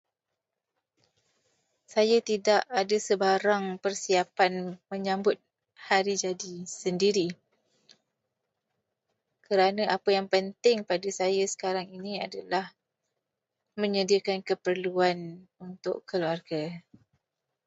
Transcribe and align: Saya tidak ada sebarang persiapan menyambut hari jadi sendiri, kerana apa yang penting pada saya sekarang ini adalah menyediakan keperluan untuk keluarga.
Saya 1.93 2.17
tidak 2.31 2.61
ada 2.81 2.97
sebarang 3.07 3.65
persiapan 3.83 4.53
menyambut 4.91 5.37
hari 5.87 6.15
jadi 6.25 6.53
sendiri, 6.81 7.27
kerana 9.47 9.83
apa 9.95 10.09
yang 10.17 10.25
penting 10.35 10.77
pada 10.89 11.05
saya 11.19 11.43
sekarang 11.53 11.87
ini 11.97 12.13
adalah 12.27 12.65
menyediakan 13.81 14.39
keperluan 14.49 15.17
untuk 15.67 15.95
keluarga. 16.09 16.63